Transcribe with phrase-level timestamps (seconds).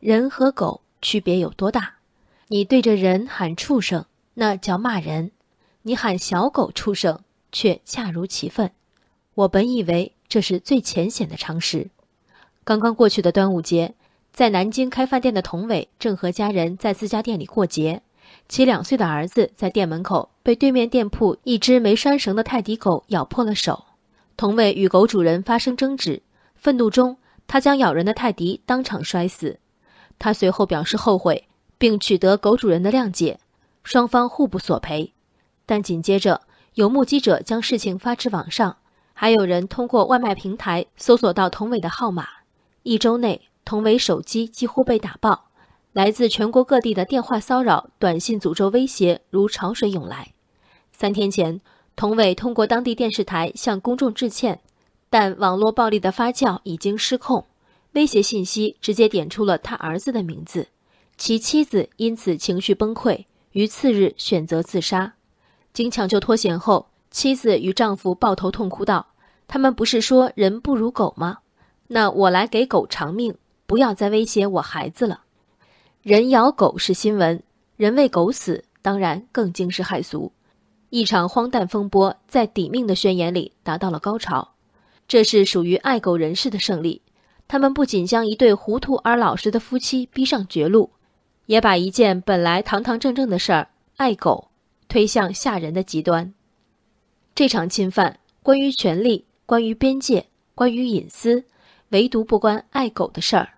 [0.00, 1.94] 人和狗区别有多大？
[2.46, 5.30] 你对着人喊畜生，那叫骂人；
[5.82, 7.18] 你喊小狗畜生，
[7.50, 8.70] 却恰如其分。
[9.34, 11.90] 我本以为这是最浅显的常识。
[12.62, 13.96] 刚刚过去的端午节，
[14.32, 18.00] 在南京开饭店的童伟正和家人在自家店里过节，
[18.48, 23.86] 其两岁的儿子在店门口被对面店铺一只没拴绳的泰迪狗咬破了手。
[24.36, 26.22] 童伟与狗主人发生争执，
[26.54, 27.16] 愤怒中
[27.48, 29.58] 他将咬人的泰迪当场摔死。
[30.18, 31.48] 他随后表示后悔，
[31.78, 33.38] 并取得狗主人的谅解，
[33.84, 35.12] 双方互不索赔。
[35.64, 36.42] 但紧接着，
[36.74, 38.76] 有目击者将事情发至网上，
[39.12, 42.26] 还有人通过外卖平台搜索到童伟的号码。
[42.82, 45.50] 一周内，童伟手机几乎被打爆，
[45.92, 50.32] 来自全国各地的电话骚扰、短信诅咒、威胁如潮水涌来。
[50.92, 51.60] 三天前，
[51.94, 54.60] 童伟通过当地电视台向公众致歉，
[55.10, 57.44] 但网络暴力的发酵已经失控。
[57.92, 60.68] 威胁信息直接点出了他儿子的名字，
[61.16, 65.14] 其妻子因此情绪崩溃，于次日选择自杀。
[65.72, 69.06] 经抢救脱险后，妻子与丈夫抱头痛哭道
[69.48, 71.38] ：“他们不是说人不如狗吗？
[71.86, 73.34] 那我来给狗偿命，
[73.66, 75.22] 不要再威胁我孩子了。”
[76.02, 77.42] 人咬狗是新闻，
[77.76, 80.30] 人为狗死当然更惊世骇俗。
[80.90, 84.54] 一场荒诞风波在抵命的宣言里达到了高潮，
[85.06, 87.02] 这是属于爱狗人士的胜利。
[87.48, 90.90] 他们不仅将一对糊涂而老实的夫妻逼上绝路，
[91.46, 94.50] 也把一件本来堂堂正正的事儿——爱狗，
[94.86, 96.34] 推向吓人的极端。
[97.34, 101.44] 这场侵犯关于权利，关于边界，关于隐私，
[101.88, 103.48] 唯独不关爱狗的事儿。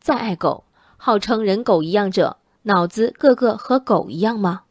[0.00, 0.64] 再爱狗，
[0.96, 4.62] 号称人狗一样者，脑子个个和狗一样吗？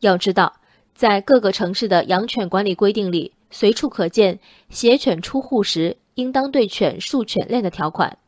[0.00, 0.56] 要知道，
[0.94, 5.96] 在各个城市的养犬管理规定里，随处可见携犬出户时。
[6.20, 8.18] 应当对犬竖犬链的条款，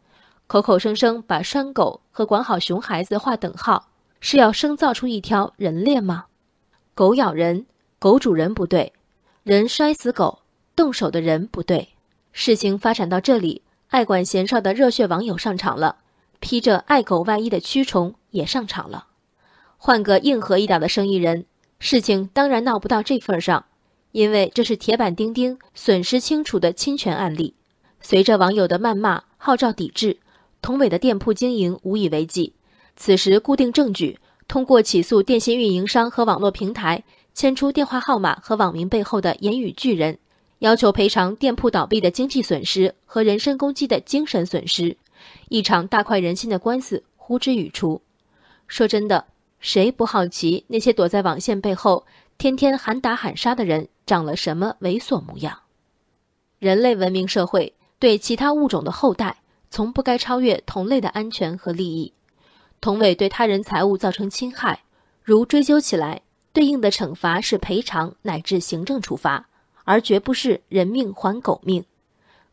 [0.46, 6.24] 口口声声把拴狗和管好熊孩子划等号，是要生造出一条人链吗？
[6.94, 7.66] 狗咬人，
[7.98, 8.92] 狗主人不对；
[9.42, 10.40] 人摔死狗，
[10.74, 11.90] 动手的人不对。
[12.32, 15.96] 事情发展到这里，爱管闲事的热血网友上场了，
[16.40, 19.08] 披着爱狗外衣的蛆虫也上场了。
[19.76, 21.44] 换个硬核一点的生意人，
[21.78, 23.66] 事情当然闹不到这份上，
[24.12, 27.54] 因为这是铁板钉钉、损失清楚的侵权案例。
[28.02, 30.18] 随着网友的谩骂、号召抵制，
[30.60, 32.52] 童伟的店铺经营无以为继。
[32.96, 37.02] 此时，固定证据通过起诉电信运营商和网络平台，
[37.32, 40.18] 牵出电话号码和网名背后的言语巨人，
[40.58, 44.96] 要求赔偿店铺倒闭的经济损失和人身攻击的精神损失。
[45.48, 48.02] 一场大快人心的官司呼之欲出。
[48.66, 49.24] 说真的，
[49.60, 52.04] 谁不好奇那些躲在网线背后、
[52.36, 55.56] 天天喊打喊杀的人长了什么猥琐模样？
[56.58, 57.72] 人类文明社会。
[58.02, 59.36] 对其他物种的后代，
[59.70, 62.12] 从不该超越同类的安全和利益。
[62.80, 64.82] 同伟对他人财物造成侵害，
[65.22, 66.20] 如追究起来，
[66.52, 69.48] 对应的惩罚是赔偿乃至行政处罚，
[69.84, 71.84] 而绝不是人命还狗命。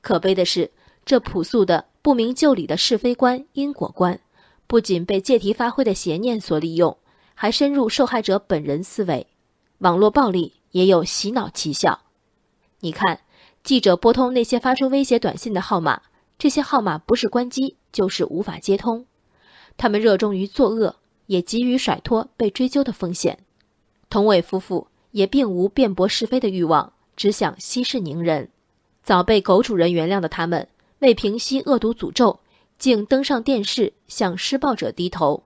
[0.01, 0.69] 可悲的是，
[1.03, 4.19] 这朴素的不明就里的是非观、因果观，
[4.67, 6.95] 不仅被借题发挥的邪念所利用，
[7.33, 9.25] 还深入受害者本人思维。
[9.79, 11.99] 网络暴力也有洗脑奇效。
[12.81, 13.19] 你看。
[13.63, 16.01] 记者拨通那些发出威胁短信的号码，
[16.37, 19.05] 这些号码不是关机就是无法接通。
[19.77, 20.95] 他们热衷于作恶，
[21.27, 23.39] 也急于甩脱被追究的风险。
[24.09, 28.49] 童伟夫妇也并无辩驳是非的欲望，只想息事宁人。
[29.03, 30.67] 早被狗主人原谅的他们，
[30.99, 32.39] 为平息恶毒诅咒，
[32.77, 35.43] 竟登上电视向施暴者低头。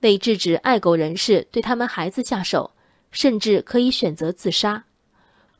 [0.00, 2.70] 为制止爱狗人士对他们孩子下手，
[3.10, 4.84] 甚至可以选择自杀。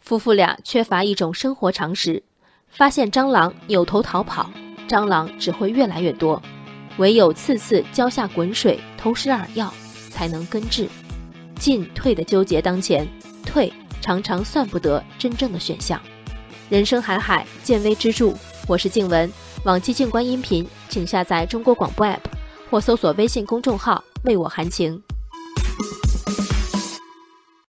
[0.06, 2.22] 夫妇俩缺乏一种生活常识，
[2.70, 4.48] 发现蟑螂扭头逃跑，
[4.88, 6.40] 蟑螂只会越来越多，
[6.98, 9.74] 唯有次次浇下滚水、投食饵药，
[10.08, 10.88] 才能根治。
[11.58, 13.04] 进退的纠结当前，
[13.44, 16.00] 退常常算不得真正的选项。
[16.68, 18.32] 人生海海，见微知著。
[18.68, 19.28] 我是静文，
[19.64, 22.20] 往期静观音频，请下载中国广播 app
[22.70, 25.02] 或搜索微信公众号“为我含情”。